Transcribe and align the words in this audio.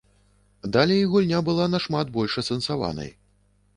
Далей 0.77 1.03
гульня 1.11 1.41
была 1.49 1.67
нашмат 1.75 2.07
больш 2.19 2.39
асэнсаванай. 2.43 3.13